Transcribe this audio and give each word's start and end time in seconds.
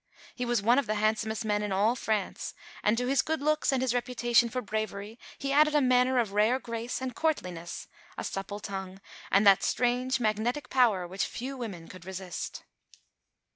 He 0.33 0.45
was 0.45 0.63
one 0.63 0.79
of 0.79 0.87
the 0.87 0.95
handsomest 0.95 1.45
men 1.45 1.61
in 1.61 1.71
all 1.71 1.95
France; 1.95 2.55
and 2.81 2.97
to 2.97 3.05
his 3.05 3.21
good 3.21 3.39
looks 3.39 3.71
and 3.71 3.83
his 3.83 3.93
reputation 3.93 4.49
for 4.49 4.59
bravery 4.59 5.19
he 5.37 5.51
added 5.53 5.75
a 5.75 5.79
manner 5.79 6.17
of 6.17 6.33
rare 6.33 6.57
grace 6.57 7.03
and 7.03 7.13
courtliness, 7.15 7.87
a 8.17 8.23
supple 8.23 8.59
tongue, 8.59 8.99
and 9.31 9.45
that 9.45 9.61
strange 9.61 10.19
magnetic 10.19 10.71
power 10.71 11.07
which 11.07 11.25
few 11.25 11.55
women 11.55 11.87
could 11.87 12.03
resist. 12.03 12.63